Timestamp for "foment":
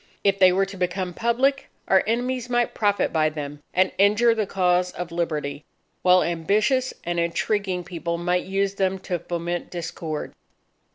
9.19-9.69